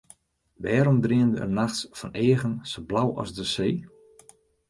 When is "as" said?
3.21-3.31